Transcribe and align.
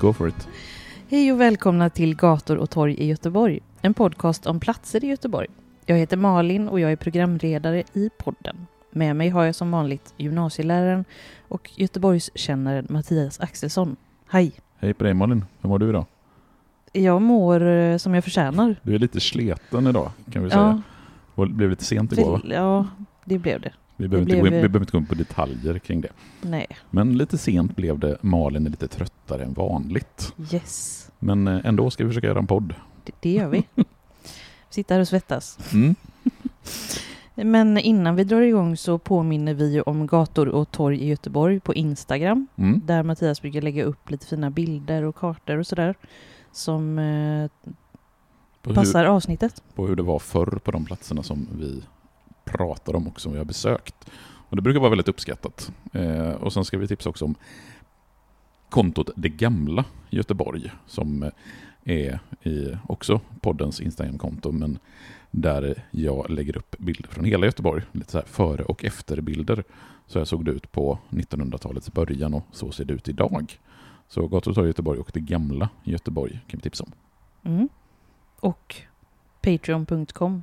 Go 0.00 0.12
for 0.12 0.28
it. 0.28 0.48
Hej 1.08 1.32
och 1.32 1.40
välkomna 1.40 1.90
till 1.90 2.16
Gator 2.16 2.56
och 2.56 2.70
torg 2.70 2.94
i 2.94 3.06
Göteborg, 3.06 3.60
en 3.82 3.94
podcast 3.94 4.46
om 4.46 4.60
platser 4.60 5.04
i 5.04 5.06
Göteborg. 5.06 5.46
Jag 5.86 5.96
heter 5.96 6.16
Malin 6.16 6.68
och 6.68 6.80
jag 6.80 6.92
är 6.92 6.96
programledare 6.96 7.82
i 7.92 8.10
podden. 8.18 8.66
Med 8.90 9.16
mig 9.16 9.28
har 9.28 9.44
jag 9.44 9.54
som 9.54 9.70
vanligt 9.70 10.14
gymnasieläraren 10.16 11.04
och 11.48 11.70
Göteborgskännaren 11.76 12.86
Mattias 12.90 13.40
Axelsson. 13.40 13.96
Hej! 14.28 14.52
Hej 14.78 14.94
på 14.94 15.04
dig 15.04 15.14
Malin. 15.14 15.44
Hur 15.60 15.68
mår 15.68 15.78
du 15.78 15.88
idag? 15.88 16.06
Jag 16.92 17.22
mår 17.22 17.66
eh, 17.66 17.96
som 17.96 18.14
jag 18.14 18.24
förtjänar. 18.24 18.76
Du 18.82 18.94
är 18.94 18.98
lite 18.98 19.20
sleten 19.20 19.86
idag 19.86 20.10
kan 20.32 20.44
vi 20.44 20.50
säga. 20.50 20.60
Ja, 20.62 20.80
Och 21.34 21.48
det 21.48 21.54
blev 21.54 21.70
lite 21.70 21.84
sent 21.84 22.12
igår 22.12 22.30
va? 22.30 22.40
ja, 22.44 22.86
det 23.24 23.38
blev 23.38 23.60
det. 23.60 23.72
Vi 24.00 24.08
behöver, 24.08 24.30
inte, 24.30 24.42
blev- 24.42 24.44
vi 24.62 24.68
behöver 24.68 24.80
inte 24.80 24.92
gå 24.92 24.98
in 24.98 25.06
på 25.06 25.14
detaljer 25.14 25.78
kring 25.78 26.00
det. 26.00 26.08
Nej, 26.42 26.66
Men 26.90 27.18
lite 27.18 27.38
sent 27.38 27.76
blev 27.76 27.98
det. 27.98 28.18
Malin 28.20 28.66
är 28.66 28.70
lite 28.70 28.88
tröttare 28.88 29.44
än 29.44 29.52
vanligt. 29.52 30.34
yes. 30.52 31.10
Men 31.18 31.48
eh, 31.48 31.60
ändå 31.64 31.90
ska 31.90 32.04
vi 32.04 32.10
försöka 32.10 32.26
göra 32.26 32.38
en 32.38 32.46
podd. 32.46 32.74
Det, 33.04 33.12
det 33.20 33.32
gör 33.32 33.48
vi. 33.48 33.64
Sitta 34.70 34.94
här 34.94 35.00
och 35.00 35.08
svettas. 35.08 35.58
Mm. 35.72 35.94
Men 37.34 37.78
innan 37.78 38.16
vi 38.16 38.24
drar 38.24 38.40
igång 38.40 38.76
så 38.76 38.98
påminner 38.98 39.54
vi 39.54 39.80
om 39.80 40.06
gator 40.06 40.48
och 40.48 40.70
torg 40.70 41.02
i 41.02 41.06
Göteborg 41.08 41.60
på 41.60 41.74
Instagram. 41.74 42.46
Mm. 42.56 42.80
Där 42.86 43.02
Mattias 43.02 43.42
brukar 43.42 43.62
lägga 43.62 43.84
upp 43.84 44.10
lite 44.10 44.26
fina 44.26 44.50
bilder 44.50 45.02
och 45.02 45.16
kartor 45.16 45.58
och 45.58 45.66
sådär. 45.66 45.94
Som 46.52 46.98
eh, 46.98 47.50
På, 48.62 48.70
hur, 48.70 48.74
passar 48.74 49.04
avsnittet. 49.04 49.62
på 49.74 49.86
hur 49.86 49.96
det 49.96 50.02
var 50.02 50.18
förr 50.18 50.58
på 50.64 50.70
de 50.70 50.84
platserna 50.84 51.22
som 51.22 51.46
vi 51.58 51.82
pratar 52.48 52.96
om 52.96 53.08
och 53.08 53.20
som 53.20 53.32
vi 53.32 53.38
har 53.38 53.44
besökt. 53.44 53.94
Och 54.48 54.56
det 54.56 54.62
brukar 54.62 54.80
vara 54.80 54.90
väldigt 54.90 55.08
uppskattat. 55.08 55.72
Eh, 55.92 56.30
och 56.30 56.52
sen 56.52 56.64
ska 56.64 56.78
vi 56.78 56.88
tipsa 56.88 57.10
också 57.10 57.24
om 57.24 57.34
kontot 58.70 59.10
Det 59.16 59.28
Gamla 59.28 59.84
Göteborg 60.10 60.72
som 60.86 61.30
är 61.84 62.20
i 62.42 62.76
också 62.86 63.20
poddens 63.40 63.80
Instagramkonto 63.80 64.52
men 64.52 64.78
där 65.30 65.84
jag 65.90 66.30
lägger 66.30 66.56
upp 66.56 66.76
bilder 66.78 67.08
från 67.08 67.24
hela 67.24 67.46
Göteborg. 67.46 67.82
Lite 67.92 68.10
så 68.10 68.18
här 68.18 68.26
före 68.26 68.62
och 68.64 68.84
efterbilder. 68.84 69.64
Så 70.06 70.18
här 70.18 70.26
såg 70.26 70.44
det 70.44 70.50
ut 70.50 70.72
på 70.72 70.98
1900-talets 71.10 71.92
början 71.92 72.34
och 72.34 72.44
så 72.52 72.72
ser 72.72 72.84
det 72.84 72.94
ut 72.94 73.08
idag. 73.08 73.58
Så 74.08 74.28
Gator 74.28 74.50
och 74.50 74.54
torg 74.54 74.66
Göteborg 74.66 75.00
och 75.00 75.10
Det 75.14 75.20
Gamla 75.20 75.68
Göteborg 75.84 76.32
kan 76.32 76.58
vi 76.58 76.62
tipsa 76.62 76.84
om. 76.84 76.92
Mm. 77.52 77.68
Och 78.40 78.76
patreon.com 79.48 80.42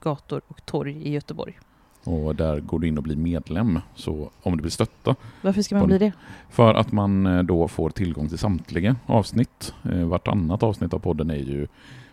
gator 0.00 0.40
och 0.48 0.66
torg 0.66 1.08
i 1.08 1.10
Göteborg. 1.12 1.58
Och 2.04 2.36
där 2.36 2.60
går 2.60 2.78
du 2.78 2.88
in 2.88 2.98
och 2.98 3.02
blir 3.02 3.16
medlem. 3.16 3.78
Så 3.94 4.30
om 4.42 4.56
du 4.56 4.62
vill 4.62 4.72
stötta 4.72 5.16
Varför 5.42 5.62
ska 5.62 5.74
man 5.74 5.86
bli 5.86 5.98
det? 5.98 6.12
För 6.50 6.74
att 6.74 6.92
man 6.92 7.26
eh, 7.26 7.42
då 7.42 7.68
får 7.68 7.90
tillgång 7.90 8.28
till 8.28 8.38
samtliga 8.38 8.96
avsnitt. 9.06 9.74
Eh, 9.92 10.04
Vartannat 10.04 10.62
avsnitt 10.62 10.94
av 10.94 10.98
podden 10.98 11.30
är 11.30 11.36
ju 11.36 11.66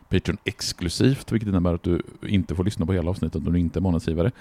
Patreon-exklusivt, 0.09 1.31
vilket 1.31 1.49
innebär 1.49 1.73
att 1.73 1.83
du 1.83 2.01
inte 2.27 2.55
får 2.55 2.63
lyssna 2.63 2.85
på 2.85 2.93
hela 2.93 3.09
avsnittet 3.09 3.47
om 3.47 3.53
du 3.53 3.59
inte 3.59 3.79
är 3.79 3.81
månadsgivare. 3.81 4.31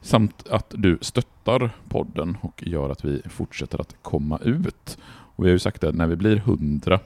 Samt 0.00 0.48
att 0.48 0.74
du 0.76 0.98
stöttar 1.00 1.70
podden 1.88 2.36
och 2.40 2.62
gör 2.66 2.90
att 2.90 3.04
vi 3.04 3.22
fortsätter 3.28 3.80
att 3.80 3.96
komma 4.02 4.38
ut. 4.38 4.98
Och 5.36 5.44
vi 5.44 5.48
har 5.48 5.52
ju 5.52 5.58
sagt 5.58 5.84
att 5.84 5.94
när 5.94 6.06
vi 6.06 6.16
blir 6.16 6.36
100 6.36 7.00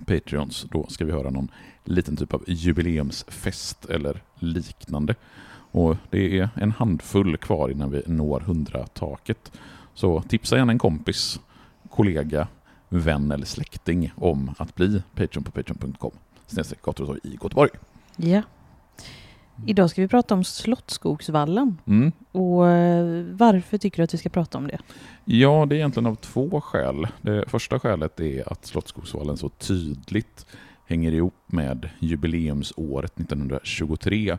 Patreons, 0.00 0.66
då 0.70 0.86
ska 0.88 1.04
vi 1.04 1.12
höra 1.12 1.30
någon 1.30 1.48
liten 1.84 2.16
typ 2.16 2.34
av 2.34 2.44
jubileumsfest 2.46 3.84
eller 3.84 4.22
liknande. 4.38 5.14
Och 5.72 5.96
det 6.10 6.38
är 6.38 6.48
en 6.54 6.72
handfull 6.72 7.36
kvar 7.36 7.68
innan 7.68 7.90
vi 7.90 8.02
når 8.06 8.40
100-taket. 8.40 9.52
Så 9.94 10.22
tipsa 10.22 10.56
gärna 10.56 10.72
en 10.72 10.78
kompis, 10.78 11.40
kollega, 11.90 12.48
vän 12.88 13.30
eller 13.30 13.46
släkting 13.46 14.12
om 14.16 14.54
att 14.58 14.74
bli 14.74 15.02
Patreon 15.14 15.44
på 15.44 15.50
patreon.com 15.50 16.12
snedstreck 16.46 16.82
gator 16.82 17.18
i 17.22 17.32
Göteborg. 17.42 17.70
Ja. 18.16 18.42
Idag 19.66 19.90
ska 19.90 20.02
vi 20.02 20.08
prata 20.08 20.34
om 20.34 20.44
Slottsskogsvallen. 20.44 21.78
Mm. 21.86 22.12
Och 22.32 22.68
eh, 22.68 23.24
varför 23.32 23.78
tycker 23.78 23.96
du 23.96 24.04
att 24.04 24.14
vi 24.14 24.18
ska 24.18 24.28
prata 24.28 24.58
om 24.58 24.66
det? 24.66 24.78
Ja, 25.24 25.66
det 25.68 25.74
är 25.74 25.76
egentligen 25.76 26.06
av 26.06 26.14
två 26.14 26.60
skäl. 26.60 27.06
Det 27.22 27.44
första 27.48 27.78
skälet 27.78 28.20
är 28.20 28.52
att 28.52 28.66
Slottsskogsvallen 28.66 29.36
så 29.36 29.48
tydligt 29.48 30.46
hänger 30.86 31.12
ihop 31.12 31.34
med 31.46 31.88
jubileumsåret 31.98 33.20
1923. 33.20 34.36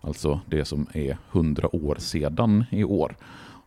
Alltså 0.00 0.40
det 0.46 0.64
som 0.64 0.86
är 0.92 1.16
100 1.32 1.76
år 1.76 1.96
sedan 1.98 2.64
i 2.70 2.84
år. 2.84 3.16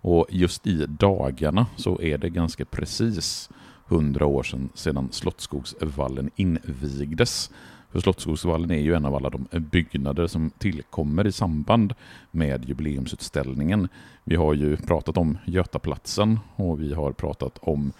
Och 0.02 0.26
just 0.30 0.68
i 0.68 0.86
dagarna 0.88 1.66
så 1.76 2.02
är 2.02 2.18
det 2.18 2.30
ganska 2.30 2.66
precis 2.66 3.50
100 3.90 4.26
år 4.26 4.44
sedan, 4.44 4.70
sedan 4.74 5.10
Slottsskogsvallen 5.12 6.32
invigdes. 6.36 7.52
För 7.98 8.02
Slottsskogsvallen 8.02 8.72
är 8.72 8.80
ju 8.80 8.94
en 8.94 9.06
av 9.06 9.16
alla 9.16 9.30
de 9.30 9.48
byggnader 9.52 10.28
som 10.28 10.50
tillkommer 10.50 11.28
i 11.28 11.32
samband 11.32 11.94
med 12.32 12.66
jubileumsutställningen. 12.66 13.88
Vi 14.24 14.36
har 14.36 14.54
ju 14.54 14.78
pratat 14.78 15.18
om 15.18 15.38
Götaplatsen 15.46 16.40
och 16.56 16.82
vi 16.82 16.94
har 16.94 17.12
pratat 17.12 17.58
om 17.62 17.92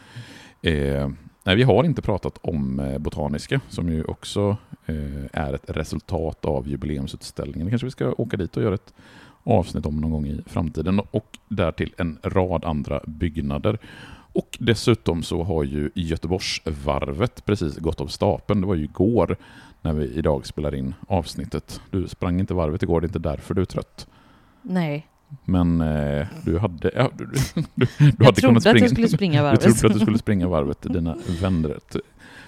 eh, 0.62 1.10
Nej, 1.44 1.56
vi 1.56 1.64
har 1.64 1.84
inte 1.84 2.02
pratat 2.02 2.38
om 2.42 2.80
eh, 2.80 2.98
Botaniska 2.98 3.62
som 3.70 3.90
ju 3.90 4.04
också 4.04 4.58
eh, 4.86 5.26
är 5.34 5.54
ett 5.54 5.70
resultat 5.70 6.46
av 6.46 6.68
jubileumsutställningen. 6.68 7.70
Kanske 7.70 7.88
vi 7.88 7.92
ska 7.92 8.14
åka 8.18 8.38
dit 8.38 8.58
och 8.58 8.64
göra 8.64 8.76
ett 8.76 8.94
avsnitt 9.44 9.86
om 9.86 10.02
någon 10.02 10.12
gång 10.12 10.28
i 10.28 10.42
framtiden 10.46 11.02
och 11.12 11.38
därtill 11.48 11.94
en 11.98 12.20
rad 12.24 12.66
andra 12.66 13.02
byggnader. 13.08 13.80
Och 14.38 14.58
dessutom 14.60 15.24
så 15.24 15.44
har 15.44 15.64
ju 15.64 15.90
Göteborgsvarvet 15.96 17.46
precis 17.46 17.78
gått 17.78 18.02
av 18.02 18.08
stapeln. 18.08 18.62
Det 18.62 18.68
var 18.68 18.76
ju 18.76 18.84
igår 18.84 19.38
när 19.82 19.94
vi 19.94 20.06
idag 20.14 20.46
spelar 20.46 20.76
in 20.76 20.96
avsnittet. 21.08 21.82
Du 21.92 22.08
sprang 22.08 22.40
inte 22.40 22.54
varvet 22.54 22.84
igår, 22.84 23.02
det 23.02 23.06
är 23.06 23.08
inte 23.08 23.20
därför 23.20 23.54
du 23.54 23.62
är 23.62 23.66
trött. 23.66 24.08
Nej, 24.62 25.08
Men 25.46 25.82
eh, 25.82 26.28
du 26.46 26.58
hade... 26.60 26.92
Ja, 26.96 27.12
du, 27.18 27.26
du, 27.26 27.32
du 27.76 27.86
jag 27.98 28.26
hade 28.26 28.42
trodde 28.42 28.42
kunnat 28.42 28.58
att 28.58 28.62
springa, 28.64 28.80
jag 28.86 28.92
skulle 28.92 29.08
springa 29.10 29.40
Du 29.42 29.44
varvet. 29.44 29.62
trodde 29.80 29.88
att 29.88 29.94
du 29.94 30.00
skulle 30.00 30.18
springa 30.18 30.48
varvet. 30.48 30.82
Dina 30.82 31.18
vänner 31.42 31.80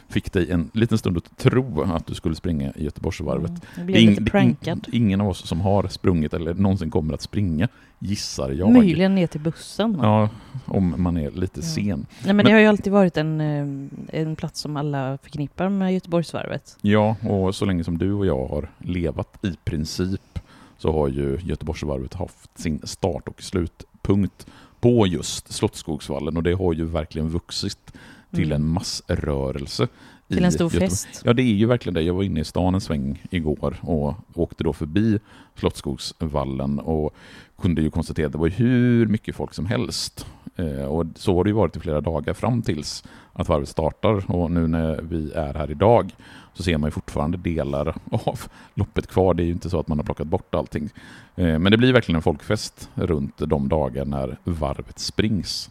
fick 0.09 0.33
dig 0.33 0.51
en 0.51 0.69
liten 0.73 0.97
stund 0.97 1.17
att 1.17 1.37
tro 1.37 1.81
att 1.81 2.05
du 2.07 2.13
skulle 2.13 2.35
springa 2.35 2.71
i 2.75 2.83
Göteborgsvarvet. 2.83 3.49
Mm, 3.49 3.61
jag 3.75 3.81
Det 3.81 3.85
blev 3.85 3.97
ing- 4.01 4.09
lite 4.09 4.23
prankad. 4.31 4.77
ing- 4.77 4.89
ingen 4.95 5.21
av 5.21 5.27
oss 5.29 5.47
som 5.47 5.61
har 5.61 5.87
sprungit 5.87 6.33
eller 6.33 6.53
någonsin 6.53 6.91
kommer 6.91 7.13
att 7.13 7.21
springa, 7.21 7.67
gissar 7.99 8.49
jag. 8.51 8.71
Möjligen 8.71 9.15
ner 9.15 9.27
till 9.27 9.41
bussen. 9.41 9.97
Ja, 10.01 10.29
om 10.65 10.95
man 10.97 11.17
är 11.17 11.31
lite 11.31 11.59
Ja. 11.59 11.65
sen. 11.65 12.05
Nej, 12.25 12.33
men 12.33 12.45
det 12.45 12.51
har 12.51 12.59
ju 12.59 12.65
alltid 12.65 12.93
varit 12.93 13.17
en, 13.17 13.41
eh, 13.41 14.21
en 14.21 14.35
plats 14.35 14.59
som 14.59 14.77
alla 14.77 15.17
förknippar 15.23 15.69
med 15.69 15.93
Göteborgsvarvet. 15.93 16.77
Ja, 16.81 17.15
och 17.29 17.55
så 17.55 17.65
länge 17.65 17.83
som 17.83 17.97
du 17.97 18.13
och 18.13 18.25
jag 18.25 18.47
har 18.47 18.69
levat 18.77 19.45
i 19.45 19.55
princip 19.65 20.39
så 20.77 20.91
har 20.91 21.07
ju 21.07 21.39
Göteborgsvarvet 21.43 22.13
haft 22.13 22.59
sin 22.59 22.81
start 22.83 23.27
och 23.27 23.41
slutpunkt 23.43 24.47
på 24.79 25.07
just 25.07 25.53
Slottsskogsvallen 25.53 26.37
och 26.37 26.43
det 26.43 26.53
har 26.53 26.73
ju 26.73 26.85
verkligen 26.85 27.29
vuxit 27.29 27.93
till 28.35 28.51
Mm. 28.51 28.55
en 28.61 28.67
massrörelse. 28.67 29.87
Till 30.27 30.45
en 30.45 30.51
stor 30.51 30.65
Göteborg. 30.65 30.89
fest. 30.89 31.21
Ja, 31.25 31.33
det 31.33 31.41
är 31.41 31.53
ju 31.53 31.65
verkligen 31.65 31.93
det. 31.93 32.01
Jag 32.01 32.13
var 32.13 32.23
inne 32.23 32.39
i 32.39 32.43
stan 32.43 32.75
en 32.75 32.81
sväng 32.81 33.23
igår 33.31 33.75
och 33.81 34.13
åkte 34.33 34.63
då 34.63 34.73
förbi 34.73 35.19
Slottsskogsvallen 35.55 36.79
och 36.79 37.15
kunde 37.61 37.81
ju 37.81 37.89
konstatera 37.89 38.25
att 38.25 38.31
det 38.31 38.37
var 38.37 38.47
hur 38.47 39.07
mycket 39.07 39.35
folk 39.35 39.53
som 39.53 39.65
helst 39.65 40.25
Eh, 40.55 40.85
och 40.85 41.05
så 41.15 41.35
har 41.35 41.43
det 41.43 41.49
ju 41.49 41.53
varit 41.55 41.75
i 41.75 41.79
flera 41.79 42.01
dagar 42.01 42.33
fram 42.33 42.61
tills 42.61 43.03
att 43.33 43.49
varvet 43.49 43.69
startar. 43.69 44.31
Och 44.31 44.51
nu 44.51 44.67
när 44.67 45.01
vi 45.01 45.31
är 45.31 45.53
här 45.53 45.71
idag 45.71 46.11
så 46.53 46.63
ser 46.63 46.77
man 46.77 46.87
ju 46.87 46.91
fortfarande 46.91 47.37
delar 47.37 47.95
av 48.11 48.39
loppet 48.73 49.07
kvar. 49.07 49.33
Det 49.33 49.43
är 49.43 49.45
ju 49.45 49.51
inte 49.51 49.69
så 49.69 49.79
att 49.79 49.87
man 49.87 49.97
har 49.97 50.05
plockat 50.05 50.27
bort 50.27 50.55
allting. 50.55 50.89
Eh, 51.35 51.59
men 51.59 51.71
det 51.71 51.77
blir 51.77 51.93
verkligen 51.93 52.15
en 52.15 52.21
folkfest 52.21 52.89
runt 52.93 53.37
de 53.37 53.69
dagar 53.69 54.05
när 54.05 54.37
varvet 54.43 54.99
springs. 54.99 55.69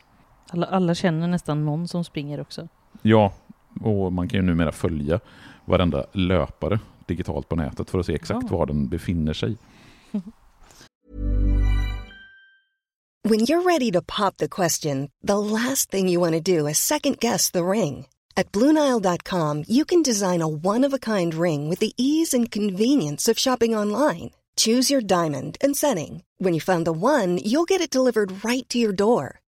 Alla, 0.51 0.67
alla 0.67 0.95
känner 0.95 1.29
nästan 1.29 1.65
någon 1.65 1.89
som 1.89 2.05
springer 2.05 2.41
också. 2.41 2.69
Ja, 3.03 3.33
och 3.81 4.13
man 4.13 4.29
kan 4.29 4.41
ju 4.41 4.47
numera 4.47 4.73
följa 4.73 5.21
varenda 5.65 6.07
löpare 6.13 6.81
digitalt 7.07 7.49
på 7.49 7.57
nätet 7.57 7.91
för 7.91 7.99
att 7.99 8.07
se 8.07 8.15
exakt 8.15 8.47
Ja. 8.51 8.57
var 8.57 8.67
den 8.67 8.89
befinner 8.89 9.33
sig. 9.33 9.57
When 13.25 13.41
you're 13.41 13.63
ready 13.65 13.91
to 13.93 14.01
pop 14.03 14.37
the 14.39 14.49
question, 14.49 15.11
the 15.27 15.39
last 15.39 15.91
thing 15.91 16.09
you 16.09 16.21
want 16.21 16.35
to 16.35 16.41
do 16.59 16.67
is 16.69 16.79
second 16.79 17.19
guess 17.21 17.51
the 17.51 17.65
ring. 17.65 18.07
At 18.37 18.53
Bluenile.com, 18.53 19.65
you 19.69 19.85
can 19.85 20.03
design 20.03 20.41
a 20.43 20.47
one 20.49 20.85
of 20.87 20.93
a 20.95 20.99
kind 20.99 21.35
ring 21.35 21.69
with 21.69 21.81
the 21.81 21.93
ease 21.97 22.33
and 22.37 22.51
convenience 22.51 23.29
of 23.33 23.39
shopping 23.39 23.75
online. 23.77 24.31
Choose 24.57 24.91
your 24.95 25.03
diamond 25.03 25.57
and 25.61 25.77
setting. 25.77 26.23
When 26.39 26.55
you 26.55 26.61
find 26.61 26.85
the 26.87 26.93
one, 26.93 27.39
you'll 27.45 27.65
get 27.69 27.81
it 27.81 27.91
delivered 27.91 28.45
right 28.45 28.69
to 28.69 28.79
your 28.79 28.93
door. 28.95 29.41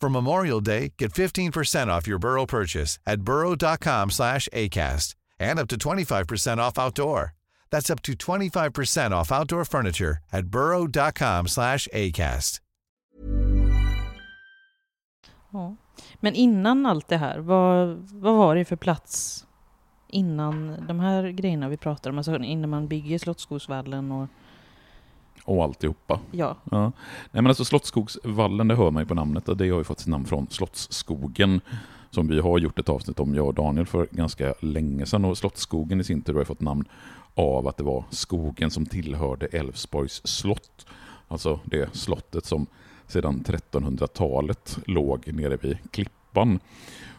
For 0.00 0.08
Memorial 0.08 0.60
Day, 0.60 0.92
get 0.96 1.12
15% 1.12 1.88
off 1.88 2.06
your 2.06 2.20
Burrow 2.20 2.46
purchase 2.46 2.98
at 3.04 3.20
burrow.com 3.20 4.10
slash 4.10 4.48
ACAST 4.52 5.16
and 5.40 5.58
up 5.58 5.68
to 5.68 5.76
25% 5.76 6.58
off 6.58 6.78
outdoor. 6.78 7.34
That's 7.70 7.90
up 7.90 8.02
to 8.02 8.12
25% 8.12 9.10
off 9.10 9.32
outdoor 9.32 9.64
furniture 9.64 10.18
at 10.32 10.46
burrow.com 10.46 11.48
slash 11.48 11.88
ACAST. 11.92 12.60
Ja. 15.52 15.76
Men 16.20 16.34
innan 16.34 16.86
allt 16.86 17.08
det 17.08 17.16
här, 17.16 17.38
vad, 17.38 17.88
vad 18.12 18.34
var 18.34 18.54
det 18.54 18.64
för 18.64 18.76
plats 18.76 19.46
innan 20.08 20.86
de 20.86 21.00
här 21.00 21.28
grejerna 21.28 21.68
vi 21.68 21.76
pratar 21.76 22.10
om? 22.10 22.18
Alltså 22.18 22.36
innan 22.36 22.70
man 22.70 22.88
bygger 22.88 23.18
Slottsskogsvallen 23.18 24.12
och 24.12 24.28
och 25.48 25.64
alltihopa. 25.64 26.20
ja, 26.30 26.56
Ja. 26.70 26.80
Nej, 26.80 26.92
men 27.42 27.46
alltså 27.46 27.64
Slottsskogsvallen, 27.64 28.68
det 28.68 28.74
hör 28.74 28.90
man 28.90 29.02
ju 29.02 29.06
på 29.06 29.14
namnet. 29.14 29.44
Det 29.46 29.70
har 29.70 29.78
ju 29.78 29.84
fått 29.84 29.98
sitt 29.98 30.08
namn 30.08 30.24
från 30.24 30.46
Slottsskogen. 30.50 31.60
Som 32.10 32.28
vi 32.28 32.40
har 32.40 32.58
gjort 32.58 32.78
ett 32.78 32.88
avsnitt 32.88 33.20
om, 33.20 33.34
jag 33.34 33.46
och 33.46 33.54
Daniel, 33.54 33.86
för 33.86 34.08
ganska 34.10 34.54
länge 34.60 35.06
sedan. 35.06 35.24
Och 35.24 35.38
Slottsskogen 35.38 36.00
i 36.00 36.04
sin 36.04 36.22
tur 36.22 36.34
har 36.34 36.44
fått 36.44 36.60
namn 36.60 36.84
av 37.34 37.68
att 37.68 37.76
det 37.76 37.82
var 37.82 38.04
skogen 38.10 38.70
som 38.70 38.86
tillhörde 38.86 39.46
Älvsborgs 39.46 40.26
slott. 40.26 40.86
Alltså 41.28 41.60
det 41.64 41.94
slottet 41.96 42.44
som 42.44 42.66
sedan 43.06 43.44
1300-talet 43.46 44.78
låg 44.86 45.32
nere 45.32 45.56
vid 45.56 45.78
Klippan. 45.90 46.60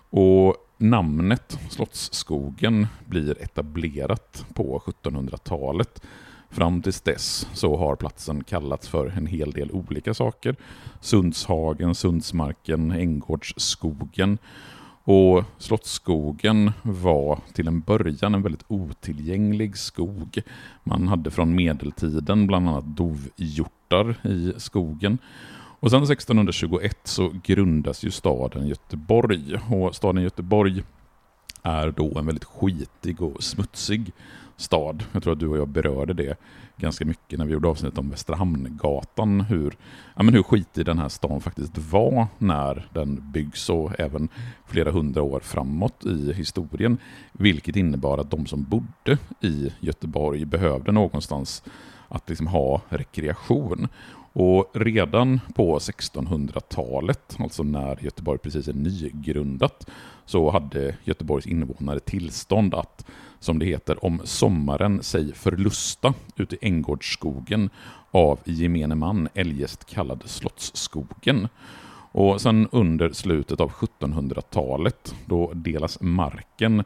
Och 0.09 0.55
namnet 0.77 1.59
Slottsskogen 1.69 2.87
blir 3.05 3.41
etablerat 3.41 4.45
på 4.53 4.81
1700-talet. 4.85 6.01
Fram 6.49 6.81
tills 6.81 7.01
dess 7.01 7.47
så 7.53 7.77
har 7.77 7.95
platsen 7.95 8.43
kallats 8.43 8.87
för 8.87 9.07
en 9.07 9.27
hel 9.27 9.51
del 9.51 9.71
olika 9.71 10.13
saker. 10.13 10.55
Sundshagen, 11.01 11.95
Sundsmarken, 11.95 12.91
Änggårdsskogen. 12.91 14.37
Och 15.03 15.43
Slottsskogen 15.57 16.71
var 16.81 17.39
till 17.53 17.67
en 17.67 17.79
början 17.79 18.35
en 18.35 18.41
väldigt 18.41 18.65
otillgänglig 18.67 19.77
skog. 19.77 20.41
Man 20.83 21.07
hade 21.07 21.31
från 21.31 21.55
medeltiden 21.55 22.47
bland 22.47 22.69
annat 22.69 22.85
dovhjortar 22.85 24.27
i 24.27 24.53
skogen. 24.57 25.17
Och 25.79 25.91
sen 25.91 26.03
1621 26.03 26.97
så 27.03 27.31
grundas 27.43 28.03
ju 28.03 28.11
staden 28.11 28.67
Göteborg. 28.67 29.59
Och 29.69 29.95
staden 29.95 30.23
Göteborg 30.23 30.83
är 31.63 31.91
då 31.91 32.17
en 32.19 32.25
väldigt 32.25 32.45
skitig 32.45 33.21
och 33.21 33.43
smutsig 33.43 34.11
stad. 34.59 35.03
Jag 35.11 35.23
tror 35.23 35.33
att 35.33 35.39
du 35.39 35.47
och 35.47 35.57
jag 35.57 35.67
berörde 35.67 36.13
det 36.13 36.37
ganska 36.77 37.05
mycket 37.05 37.39
när 37.39 37.45
vi 37.45 37.53
gjorde 37.53 37.67
avsnittet 37.67 37.99
om 37.99 38.09
Västra 38.09 38.35
Hamngatan. 38.35 39.41
Hur, 39.41 39.77
ja, 40.15 40.23
men 40.23 40.33
hur 40.33 40.43
skitig 40.43 40.85
den 40.85 40.99
här 40.99 41.09
stan 41.09 41.41
faktiskt 41.41 41.77
var 41.77 42.27
när 42.37 42.87
den 42.93 43.31
byggs 43.31 43.69
och 43.69 43.99
även 43.99 44.29
flera 44.65 44.91
hundra 44.91 45.23
år 45.23 45.39
framåt 45.39 46.05
i 46.05 46.33
historien. 46.33 46.97
Vilket 47.31 47.75
innebar 47.75 48.17
att 48.17 48.31
de 48.31 48.45
som 48.45 48.63
bodde 48.63 49.17
i 49.41 49.73
Göteborg 49.79 50.45
behövde 50.45 50.91
någonstans 50.91 51.63
att 52.07 52.29
liksom 52.29 52.47
ha 52.47 52.81
rekreation. 52.89 53.87
Och 54.33 54.71
redan 54.73 55.39
på 55.55 55.79
1600-talet, 55.79 57.37
alltså 57.39 57.63
när 57.63 58.03
Göteborg 58.03 58.39
precis 58.39 58.67
är 58.67 58.73
nygrundat, 58.73 59.89
så 60.25 60.49
hade 60.49 60.95
Göteborgs 61.03 61.47
invånare 61.47 61.99
tillstånd 61.99 62.73
att, 62.73 63.05
som 63.39 63.59
det 63.59 63.65
heter, 63.65 64.05
om 64.05 64.21
sommaren 64.23 65.03
sig 65.03 65.33
förlusta 65.33 66.13
ute 66.35 66.55
i 66.55 66.59
Änggårdsskogen 66.61 67.69
av 68.11 68.39
gemene 68.45 68.95
man, 68.95 69.29
eljest 69.33 69.85
kallad 69.85 70.23
Slottsskogen. 70.25 71.47
Och 72.11 72.41
sen 72.41 72.67
under 72.71 73.11
slutet 73.11 73.61
av 73.61 73.71
1700-talet, 73.71 75.15
då 75.25 75.51
delas 75.53 75.97
marken 76.01 76.83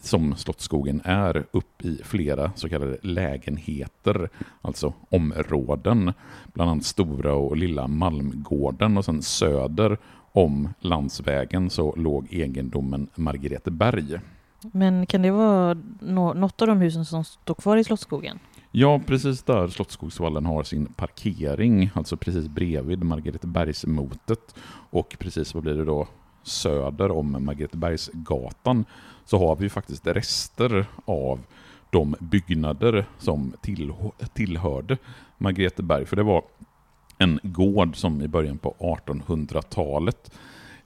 som 0.00 0.36
Slottsskogen 0.36 1.00
är 1.04 1.44
upp 1.50 1.84
i 1.84 2.00
flera 2.04 2.52
så 2.54 2.68
kallade 2.68 2.96
lägenheter, 3.02 4.28
alltså 4.62 4.92
områden, 5.08 6.12
bland 6.52 6.70
annat 6.70 6.84
Stora 6.84 7.34
och 7.34 7.56
Lilla 7.56 7.86
Malmgården 7.86 8.96
och 8.96 9.04
sen 9.04 9.22
söder 9.22 9.98
om 10.32 10.68
landsvägen 10.80 11.70
så 11.70 11.94
låg 11.96 12.26
egendomen 12.30 13.08
Margreteberg. 13.14 14.20
Men 14.72 15.06
kan 15.06 15.22
det 15.22 15.30
vara 15.30 15.76
nå- 16.00 16.34
något 16.34 16.62
av 16.62 16.68
de 16.68 16.78
husen 16.80 17.04
som 17.04 17.24
står 17.24 17.54
kvar 17.54 17.76
i 17.76 17.84
Slottsskogen? 17.84 18.38
Ja, 18.72 19.00
precis 19.06 19.42
där 19.42 19.68
Slottsskogsvallen 19.68 20.46
har 20.46 20.62
sin 20.62 20.86
parkering, 20.86 21.90
alltså 21.94 22.16
precis 22.16 22.48
bredvid 22.48 23.04
Margretebergsmotet 23.04 24.54
och 24.90 25.16
precis 25.18 25.54
vad 25.54 25.62
blir 25.62 25.74
det 25.74 25.84
då 25.84 26.08
söder 26.42 27.10
om 27.10 27.44
Margretebergsgatan 27.44 28.84
så 29.24 29.38
har 29.38 29.56
vi 29.56 29.68
faktiskt 29.68 30.06
rester 30.06 30.86
av 31.04 31.40
de 31.90 32.14
byggnader 32.20 33.04
som 33.18 33.52
tillhörde 34.34 34.98
Margreteberg. 35.38 36.06
För 36.06 36.16
det 36.16 36.22
var 36.22 36.42
en 37.18 37.40
gård 37.42 37.96
som 37.96 38.22
i 38.22 38.28
början 38.28 38.58
på 38.58 38.74
1800-talet 38.78 40.30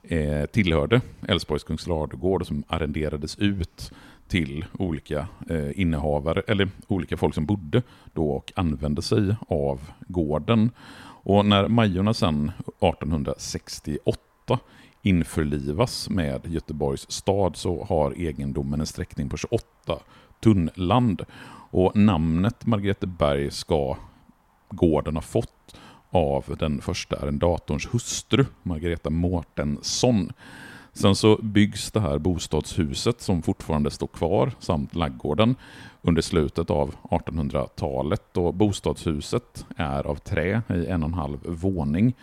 eh, 0.03 0.45
tillhörde 0.45 1.01
Älvsborgs 1.27 1.63
Kungsladugård 1.63 2.47
som 2.47 2.63
arrenderades 2.67 3.35
ut 3.39 3.91
till 4.27 4.65
olika 4.79 5.27
eh, 5.49 5.79
innehavare, 5.81 6.41
eller 6.47 6.69
olika 6.87 7.17
folk 7.17 7.35
som 7.35 7.45
bodde 7.45 7.83
då 8.13 8.29
och 8.29 8.51
använde 8.55 9.01
sig 9.01 9.35
av 9.47 9.81
gården. 10.07 10.71
Och 11.25 11.45
när 11.45 11.67
Majorna 11.67 12.13
sedan 12.13 12.51
1868 12.67 14.59
införlivas 15.05 16.09
med 16.09 16.41
Göteborgs 16.47 17.11
stad 17.11 17.55
så 17.55 17.83
har 17.83 18.11
egendomen 18.11 18.79
en 18.79 18.85
sträckning 18.85 19.29
på 19.29 19.37
28 19.37 19.63
tunnland. 20.39 21.21
Och 21.71 21.95
namnet 21.95 22.65
Margreteberg 22.65 23.51
ska 23.51 23.97
gården 24.69 25.15
ha 25.15 25.21
fått 25.21 25.75
av 26.09 26.55
den 26.59 26.81
första 26.81 27.15
arrendatorns 27.15 27.93
hustru, 27.93 28.45
Margareta 28.63 29.09
Mårtensson. 29.09 30.31
Sen 30.93 31.15
så 31.15 31.37
byggs 31.41 31.91
det 31.91 31.99
här 31.99 32.17
bostadshuset 32.17 33.21
som 33.21 33.41
fortfarande 33.41 33.91
står 33.91 34.07
kvar 34.07 34.51
samt 34.59 34.95
laggården 34.95 35.55
under 36.01 36.21
slutet 36.21 36.69
av 36.69 36.95
1800-talet 37.03 38.37
och 38.37 38.53
bostadshuset 38.53 39.65
är 39.75 40.07
av 40.07 40.15
trä 40.15 40.61
i 40.69 40.85
en 40.85 41.03
och 41.03 41.09
en 41.09 41.13
halv 41.13 41.39
våning 41.45 42.13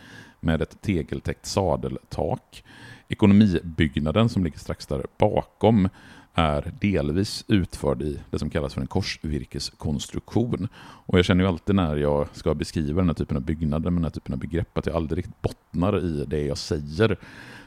med 0.43 0.63
ett 0.63 0.81
tegeltäckt 0.81 1.47
sadeltak. 1.47 2.65
Ekonomibyggnaden 3.09 4.29
som 4.29 4.45
ligger 4.45 4.59
strax 4.59 4.87
där 4.87 5.07
bakom 5.19 5.89
är 6.35 6.73
delvis 6.81 7.45
utförd 7.49 8.03
i 8.03 8.21
det 8.31 8.39
som 8.39 8.51
kallas 8.51 8.75
för 8.75 8.81
en 8.81 8.87
korsvirkeskonstruktion. 8.87 10.69
Och 10.79 11.19
jag 11.19 11.25
känner 11.25 11.45
ju 11.45 11.49
alltid 11.49 11.75
när 11.75 11.97
jag 11.97 12.29
ska 12.33 12.55
beskriva 12.55 13.01
den 13.01 13.09
här 13.09 13.15
typen 13.15 13.37
av 13.37 13.43
byggnader 13.43 13.91
med 13.91 13.99
den 13.99 14.05
här 14.05 14.11
typen 14.11 14.33
av 14.33 14.39
begrepp 14.39 14.79
att 14.79 14.87
jag 14.87 14.97
aldrig 14.97 15.19
riktigt 15.19 15.43
bottnar 15.43 16.05
i 16.05 16.25
det 16.25 16.43
jag 16.45 16.59
säger. 16.59 17.17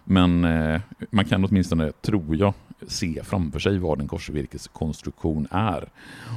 Men 0.04 0.46
eh, 0.46 0.82
man 1.10 1.26
kan 1.26 1.46
åtminstone, 1.46 1.92
tror 1.92 2.36
jag, 2.36 2.54
se 2.88 3.24
framför 3.24 3.60
sig 3.60 3.78
vad 3.78 4.02
en 4.02 4.08
korsvirkeskonstruktion 4.08 5.48
är. 5.52 5.90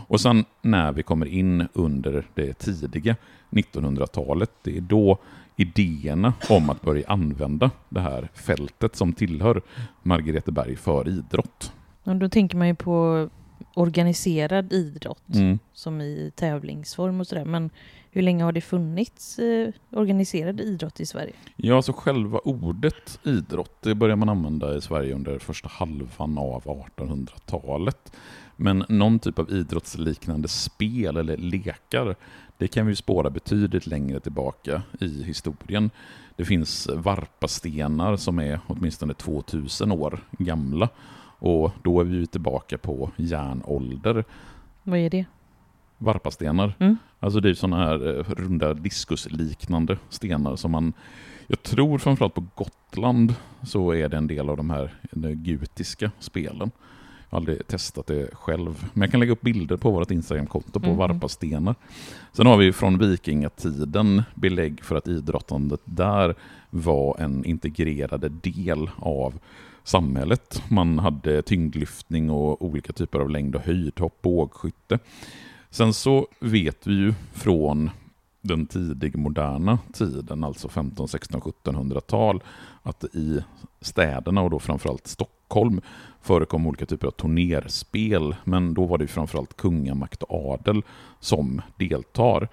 Och 0.08 0.20
sen 0.20 0.44
när 0.62 0.92
vi 0.92 1.02
kommer 1.02 1.26
in 1.26 1.68
under 1.72 2.26
det 2.34 2.52
tidiga 2.52 3.16
1900-talet, 3.50 4.50
det 4.62 4.76
är 4.76 4.80
då 4.80 5.18
idéerna 5.58 6.32
om 6.50 6.70
att 6.70 6.82
börja 6.82 7.08
använda 7.08 7.70
det 7.88 8.00
här 8.00 8.28
fältet 8.34 8.96
som 8.96 9.12
tillhör 9.12 9.62
Margareteberg 10.02 10.76
för 10.76 11.08
idrott. 11.08 11.72
Och 12.04 12.16
då 12.16 12.28
tänker 12.28 12.56
man 12.56 12.66
ju 12.68 12.74
på 12.74 13.28
organiserad 13.74 14.72
idrott, 14.72 15.34
Mm. 15.34 15.58
som 15.72 16.00
i 16.00 16.32
tävlingsform 16.36 17.20
och 17.20 17.26
sådär. 17.26 17.44
Men 17.44 17.70
hur 18.10 18.22
länge 18.22 18.44
har 18.44 18.52
det 18.52 18.60
funnits 18.60 19.38
eh, 19.38 19.68
organiserad 19.90 20.60
idrott 20.60 21.00
i 21.00 21.06
Sverige? 21.06 21.32
Ja, 21.56 21.82
så 21.82 21.92
själva 21.92 22.38
ordet 22.38 23.18
idrott 23.24 23.82
det 23.82 23.94
börjar 23.94 24.16
man 24.16 24.28
använda 24.28 24.76
i 24.76 24.80
Sverige 24.80 25.14
under 25.14 25.38
första 25.38 25.68
halvan 25.68 26.38
av 26.38 26.62
1800-talet. 26.64 28.12
Men 28.60 28.84
någon 28.88 29.18
typ 29.18 29.38
av 29.38 29.50
idrottsliknande 29.50 30.48
spel 30.48 31.16
eller 31.16 31.36
lekar, 31.36 32.16
det 32.56 32.68
kan 32.68 32.86
vi 32.86 32.96
spåra 32.96 33.30
betydligt 33.30 33.86
längre 33.86 34.20
tillbaka 34.20 34.82
i 35.00 35.22
historien. 35.22 35.90
Det 36.36 36.44
finns 36.44 36.88
varpastenar 36.94 38.16
som 38.16 38.38
är 38.38 38.60
åtminstone 38.66 39.14
2000 39.14 39.92
år 39.92 40.20
gamla. 40.38 40.88
Och 41.38 41.72
då 41.82 42.00
är 42.00 42.04
vi 42.04 42.26
tillbaka 42.26 42.78
på 42.78 43.10
järnålder. 43.16 44.24
Vad 44.82 44.98
är 44.98 45.10
det? 45.10 45.24
Varpastenar. 45.98 46.74
Mm. 46.78 46.96
Alltså 47.20 47.40
det 47.40 47.50
är 47.50 47.54
sådana 47.54 47.76
här 47.76 48.18
eh, 48.18 48.24
runda 48.24 48.74
diskusliknande 48.74 49.98
stenar 50.08 50.56
som 50.56 50.70
man, 50.70 50.92
jag 51.46 51.62
tror 51.62 51.98
framförallt 51.98 52.34
på 52.34 52.44
Gotland 52.54 53.34
så 53.62 53.94
är 53.94 54.08
det 54.08 54.16
en 54.16 54.26
del 54.26 54.48
av 54.48 54.56
de 54.56 54.70
här 54.70 54.94
eh, 55.12 55.30
gutiska 55.30 56.10
spelen. 56.18 56.70
Aldrig 57.30 57.66
testat 57.66 58.06
det 58.06 58.28
själv, 58.34 58.84
men 58.92 59.00
jag 59.02 59.10
kan 59.10 59.20
lägga 59.20 59.32
upp 59.32 59.40
bilder 59.40 59.76
på 59.76 59.90
vårt 59.90 60.10
Instagramkonto 60.10 60.80
på 60.80 60.88
Mhm. 60.88 60.96
varpastenar. 60.96 61.74
Sen 62.32 62.46
har 62.46 62.56
vi 62.56 62.72
från 62.72 62.98
vikingatiden 62.98 64.22
belägg 64.34 64.84
för 64.84 64.96
att 64.96 65.08
idrottandet 65.08 65.80
där 65.84 66.34
var 66.70 67.16
en 67.18 67.44
integrerad 67.44 68.32
del 68.32 68.90
av 68.96 69.38
samhället. 69.84 70.62
Man 70.68 70.98
hade 70.98 71.42
tyngdlyftning 71.42 72.30
och 72.30 72.62
olika 72.64 72.92
typer 72.92 73.18
av 73.18 73.30
längd 73.30 73.54
och 73.56 73.62
höjdhopp, 73.62 74.22
bågskytte. 74.22 74.98
Sen 75.70 75.92
så 75.94 76.26
vet 76.40 76.86
vi 76.86 76.94
ju 76.94 77.14
från 77.32 77.90
den 78.40 78.66
tidig 78.66 79.16
moderna 79.16 79.78
tiden, 79.92 80.44
alltså 80.44 80.68
15, 80.68 81.08
16, 81.08 81.40
1700-tal, 81.40 82.42
att 82.82 83.04
i 83.04 83.40
städerna 83.80 84.42
och 84.42 84.50
då 84.50 84.58
framförallt 84.58 85.06
Stockholm 85.06 85.37
förekom 86.22 86.66
olika 86.66 86.86
typer 86.86 87.06
av 87.06 87.10
turnerspel, 87.10 88.36
men 88.44 88.74
då 88.74 88.86
var 88.86 88.98
det 88.98 89.04
ju 89.04 89.08
framförallt 89.08 89.56
kungamakt 89.56 90.22
och 90.22 90.52
adel 90.52 90.82
som 91.20 91.62
deltar. 91.76 92.48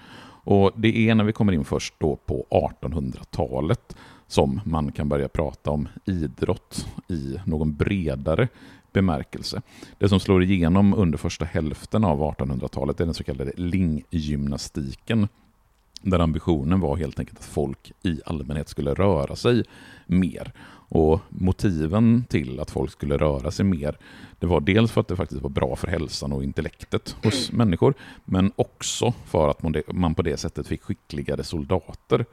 Och 0.47 0.71
det 0.75 1.09
är 1.09 1.15
när 1.15 1.23
vi 1.23 1.33
kommer 1.33 1.53
in 1.53 1.65
först 1.65 1.93
då 1.97 2.15
på 2.15 2.45
1800-talet 2.49 3.95
som 4.27 4.61
man 4.65 4.91
kan 4.91 5.09
börja 5.09 5.27
prata 5.27 5.71
om 5.71 5.87
idrott 6.05 6.87
i 7.09 7.35
någon 7.45 7.75
bredare 7.75 8.47
bemärkelse. 8.93 9.61
Det 9.97 10.09
som 10.09 10.19
slår 10.19 10.43
igenom 10.43 10.93
under 10.93 11.17
första 11.17 11.45
hälften 11.45 12.03
av 12.03 12.19
1800-talet 12.19 12.99
är 12.99 13.05
den 13.05 13.13
så 13.13 13.23
kallade 13.23 13.51
linggymnastiken. 13.57 15.27
Där 16.01 16.19
ambitionen 16.19 16.79
var 16.79 16.95
helt 16.95 17.19
enkelt 17.19 17.39
att 17.39 17.45
folk 17.45 17.91
i 18.03 18.21
allmänhet 18.25 18.69
skulle 18.69 18.93
röra 18.93 19.35
sig 19.35 19.63
mer. 20.05 20.53
Och 20.89 21.21
motiven 21.29 22.23
till 22.29 22.59
att 22.59 22.71
folk 22.71 22.91
skulle 22.91 23.17
röra 23.17 23.51
sig 23.51 23.65
mer, 23.65 23.97
det 24.39 24.47
var 24.47 24.59
dels 24.61 24.91
för 24.91 25.01
att 25.01 25.07
det 25.07 25.15
faktiskt 25.15 25.41
var 25.41 25.49
bra 25.49 25.75
för 25.75 25.87
hälsan 25.87 26.31
och 26.31 26.43
intellektet 26.43 27.15
hos 27.23 27.51
människor, 27.51 27.93
men 28.25 28.51
också 28.55 29.13
för 29.25 29.49
att 29.49 29.61
man 29.93 30.15
på 30.15 30.21
det 30.21 30.37
sättet 30.37 30.67
fick 30.67 30.81
skickligare 30.81 31.43
soldater. 31.43 32.25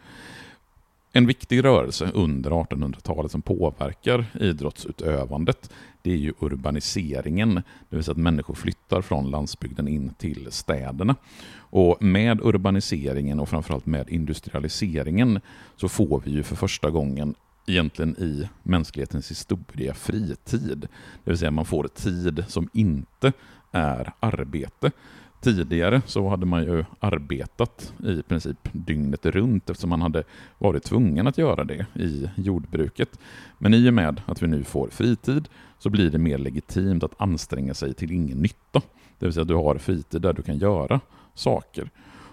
En 1.13 1.27
viktig 1.27 1.65
rörelse 1.65 2.11
under 2.15 2.51
1800-talet 2.51 3.33
som 3.33 3.43
påverkar 3.43 4.25
idrottsutövandet 4.41 5.71
det 6.03 6.13
är 6.13 6.17
ju 6.17 6.33
urbaniseringen, 6.41 7.55
det 7.89 7.97
vill 7.97 8.05
säga 8.05 8.13
att 8.13 8.19
människor 8.19 8.55
flyttar 8.55 9.03
från 9.03 9.31
landsbygden 9.31 9.89
in 9.89 10.15
till 10.19 10.47
städerna. 10.51 11.17
Och 11.55 12.03
med 12.03 12.41
urbaniseringen 12.41 13.41
och 13.41 13.49
framförallt 13.49 13.87
med 13.87 14.09
industrialiseringen 14.11 15.41
så 15.77 15.89
får 15.89 16.23
vi 16.25 16.31
ju 16.31 16.43
för 16.43 16.57
första 16.57 16.91
gången 16.91 17.35
egentligen 17.67 18.17
i 18.19 18.49
mänsklighetens 18.63 19.31
historia 19.31 19.95
fritid. 19.95 20.89
Det 21.25 21.31
vill 21.31 21.39
säga 21.39 21.51
man 21.51 21.65
får 21.65 21.89
tid 21.89 22.45
som 22.49 22.69
inte 22.73 23.33
är 23.73 24.13
arbete. 24.21 24.91
Tidigare 25.41 26.03
så 26.07 26.29
hade 26.29 26.47
man 26.47 26.63
ju 26.63 26.85
arbetat 27.01 27.93
i 28.05 28.23
princip 28.23 28.59
dygnet 28.73 29.27
runt 29.27 29.71
eftersom 29.71 29.91
man 29.91 30.03
hade 30.03 30.25
varit 30.59 30.83
tvungen 30.83 31.27
att 31.27 31.39
göra 31.39 31.65
det 31.65 31.87
i 31.95 32.31
jordbruket. 32.37 33.19
Men 33.59 33.75
i 33.75 33.89
och 33.89 33.95
med 33.95 34.21
att 34.27 34.43
vi 34.43 34.47
nu 34.47 34.65
får 34.65 34.89
fritid 34.89 35.49
så 35.79 35.91
blir 35.91 36.11
det 36.11 36.19
mer 36.19 36.39
legitimt 36.39 37.05
att 37.05 37.21
anstränga 37.21 37.75
sig 37.75 37.95
till 37.95 38.13
ingen 38.13 38.39
nytta. 38.39 38.83
Det 39.19 39.27
vill 39.27 39.33
säga 39.33 39.43
att 39.43 39.49
du 39.49 39.55
har 39.55 39.77
fritid 39.79 40.21
där 40.23 40.33
du 40.33 40.43
kan 40.43 40.59
göra 40.59 41.01
saker. 41.35 41.91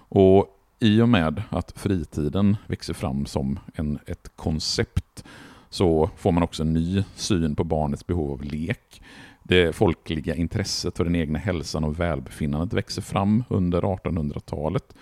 Och 0.09 0.58
i 0.79 1.01
och 1.01 1.09
med 1.09 1.43
att 1.49 1.71
fritiden 1.75 2.57
växer 2.67 2.93
fram 2.93 3.25
som 3.25 3.59
en, 3.73 3.99
ett 4.05 4.31
koncept 4.35 5.23
så 5.69 6.09
får 6.17 6.31
man 6.31 6.43
också 6.43 6.63
en 6.63 6.73
ny 6.73 7.03
syn 7.15 7.55
på 7.55 7.63
barnets 7.63 8.07
behov 8.07 8.31
av 8.31 8.43
lek. 8.43 9.01
Det 9.43 9.75
folkliga 9.75 10.35
intresset 10.35 10.97
för 10.97 11.03
den 11.03 11.15
egna 11.15 11.39
hälsan 11.39 11.83
och 11.83 11.99
välbefinnandet 11.99 12.73
växer 12.73 13.01
fram 13.01 13.43
under 13.49 13.81
1800-talet. 13.81 14.95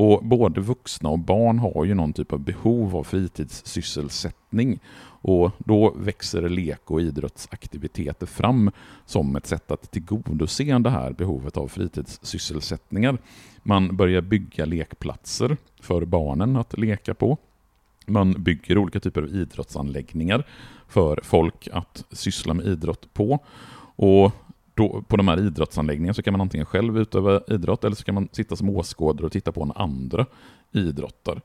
Och 0.00 0.24
både 0.24 0.60
vuxna 0.60 1.08
och 1.08 1.18
barn 1.18 1.58
har 1.58 1.84
ju 1.84 1.94
någon 1.94 2.12
typ 2.12 2.32
av 2.32 2.40
behov 2.40 2.96
av 2.96 3.04
fritidssysselsättning. 3.04 4.78
Och 5.22 5.50
då 5.58 5.94
växer 5.96 6.48
lek 6.48 6.90
och 6.90 7.00
idrottsaktiviteter 7.00 8.26
fram 8.26 8.70
som 9.06 9.36
ett 9.36 9.46
sätt 9.46 9.70
att 9.70 9.90
tillgodose 9.90 10.78
det 10.78 10.90
här 10.90 11.12
behovet 11.12 11.56
av 11.56 11.68
fritidssysselsättningar. 11.68 13.18
Man 13.62 13.96
börjar 13.96 14.20
bygga 14.20 14.64
lekplatser 14.64 15.56
för 15.80 16.04
barnen 16.04 16.56
att 16.56 16.78
leka 16.78 17.14
på. 17.14 17.36
Man 18.06 18.42
bygger 18.42 18.78
olika 18.78 19.00
typer 19.00 19.22
av 19.22 19.28
idrottsanläggningar 19.28 20.46
för 20.88 21.20
folk 21.22 21.68
att 21.72 22.04
syssla 22.10 22.54
med 22.54 22.66
idrott 22.66 23.14
på. 23.14 23.38
Och 23.96 24.32
då, 24.78 25.02
på 25.08 25.16
de 25.16 25.28
här 25.28 25.38
idrottsanläggningarna 25.38 26.14
så 26.14 26.22
kan 26.22 26.32
man 26.32 26.40
antingen 26.40 26.66
själv 26.66 26.98
utöva 26.98 27.40
idrott 27.48 27.84
eller 27.84 27.96
så 27.96 28.04
kan 28.04 28.14
man 28.14 28.28
sitta 28.32 28.56
som 28.56 28.70
åskådare 28.70 29.26
och 29.26 29.32
titta 29.32 29.52
på 29.52 29.64
när 29.64 29.82
andra 29.82 30.26
idrottar. 30.72 31.40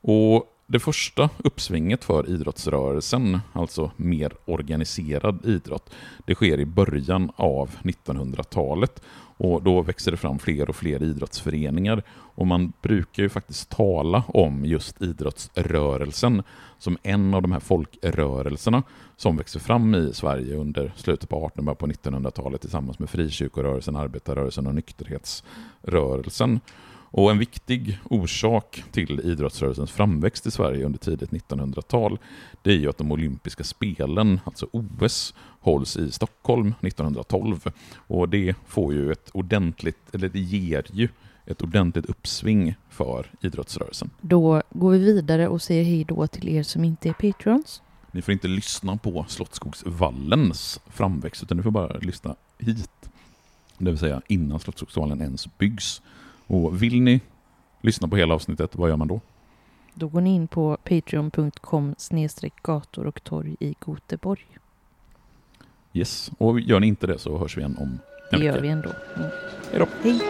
Och 0.00 0.46
det 0.66 0.78
första 0.78 1.30
uppsvinget 1.44 2.04
för 2.04 2.30
idrottsrörelsen, 2.30 3.40
alltså 3.52 3.90
mer 3.96 4.32
organiserad 4.44 5.46
idrott, 5.46 5.90
det 6.26 6.34
sker 6.34 6.60
i 6.60 6.66
början 6.66 7.30
av 7.36 7.70
1900-talet. 7.82 9.02
Och 9.36 9.62
då 9.62 9.82
växer 9.82 10.10
det 10.10 10.16
fram 10.16 10.38
fler 10.38 10.68
och 10.68 10.76
fler 10.76 11.02
idrottsföreningar. 11.02 12.02
Och 12.10 12.46
man 12.46 12.72
brukar 12.82 13.22
ju 13.22 13.28
faktiskt 13.28 13.70
tala 13.70 14.22
om 14.28 14.64
just 14.64 15.02
idrottsrörelsen 15.02 16.42
som 16.78 16.98
en 17.02 17.34
av 17.34 17.42
de 17.42 17.52
här 17.52 17.60
folkrörelserna 17.60 18.82
som 19.16 19.36
växer 19.36 19.60
fram 19.60 19.94
i 19.94 20.10
Sverige 20.14 20.56
under 20.56 20.92
slutet 20.96 21.28
på 21.28 21.48
1800-talet 21.48 21.78
på 21.78 21.86
1900-talet 21.86 22.60
tillsammans 22.60 22.98
med 22.98 23.10
frikyrkorörelsen, 23.10 23.96
arbetarrörelsen 23.96 24.66
och 24.66 24.74
nykterhetsrörelsen. 24.74 26.60
Och 27.16 27.30
en 27.30 27.38
viktig 27.38 27.98
orsak 28.04 28.84
till 28.90 29.20
idrottsrörelsens 29.20 29.90
framväxt 29.90 30.46
i 30.46 30.50
Sverige 30.50 30.86
under 30.86 30.98
tidigt 30.98 31.30
1900-tal 31.30 32.18
det 32.62 32.70
är 32.70 32.76
ju 32.76 32.88
att 32.88 32.98
de 32.98 33.12
olympiska 33.12 33.64
spelen, 33.64 34.40
alltså 34.44 34.66
OS, 34.72 35.34
hålls 35.60 35.96
i 35.96 36.10
Stockholm 36.10 36.74
1912. 36.80 37.70
Och 37.96 38.28
det 38.28 38.54
får 38.66 38.94
ju 38.94 39.12
ett 39.12 39.30
ordentligt, 39.32 40.14
eller 40.14 40.28
det 40.28 40.40
ger 40.40 40.86
ju 40.92 41.08
ett 41.46 41.62
ordentligt 41.62 42.06
uppsving 42.06 42.74
för 42.90 43.26
idrottsrörelsen. 43.40 44.10
Då 44.20 44.62
går 44.70 44.90
vi 44.90 44.98
vidare 44.98 45.48
och 45.48 45.62
säger 45.62 45.84
hej 45.84 46.04
då 46.04 46.26
till 46.26 46.48
er 46.48 46.62
som 46.62 46.84
inte 46.84 47.08
är 47.08 47.12
patrons. 47.12 47.82
Ni 48.10 48.22
får 48.22 48.32
inte 48.32 48.48
lyssna 48.48 48.96
på 48.96 49.24
Slottsskogsvallens 49.28 50.80
framväxt, 50.86 51.42
utan 51.42 51.56
ni 51.56 51.62
får 51.62 51.70
bara 51.70 51.98
lyssna 51.98 52.36
hit. 52.58 52.90
Det 53.78 53.90
vill 53.90 53.98
säga 53.98 54.22
innan 54.28 54.60
Slottsskogsvallen 54.60 55.20
ens 55.20 55.58
byggs. 55.58 56.02
Och 56.46 56.82
vill 56.82 57.02
ni 57.02 57.20
lyssna 57.80 58.08
på 58.08 58.16
hela 58.16 58.34
avsnittet, 58.34 58.76
vad 58.76 58.88
gör 58.88 58.96
man 58.96 59.08
då? 59.08 59.20
Då 59.94 60.08
går 60.08 60.20
ni 60.20 60.34
in 60.34 60.46
på 60.46 60.78
patreon.com 60.84 61.94
gator 62.62 63.06
och 63.06 63.24
torg 63.24 63.56
i 63.60 63.74
Goteborg. 63.80 64.46
Yes, 65.92 66.30
och 66.38 66.60
gör 66.60 66.80
ni 66.80 66.86
inte 66.86 67.06
det 67.06 67.18
så 67.18 67.38
hörs 67.38 67.56
vi 67.56 67.60
igen 67.60 67.76
om 67.80 67.84
en 67.84 67.90
vecka. 67.90 68.38
Det 68.38 68.44
gör 68.44 68.60
vi 68.60 68.68
ändå. 68.68 68.90
Mm. 69.16 69.28
Hej 69.70 69.78
då. 69.78 69.86
Hej. 70.02 70.20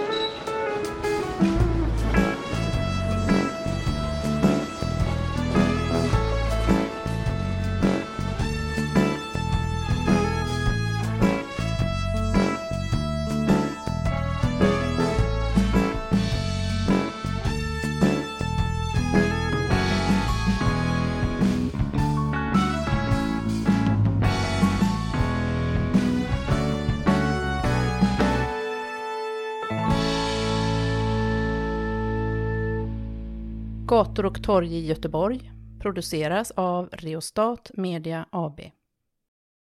Gator 33.94 34.26
och 34.26 34.42
torg 34.42 34.74
i 34.74 34.86
Göteborg 34.86 35.52
produceras 35.80 36.50
av 36.50 36.88
Reostat 36.92 37.70
Media 37.74 38.26
AB. 38.30 38.60